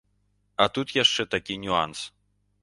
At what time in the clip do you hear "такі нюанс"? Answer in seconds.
1.35-1.99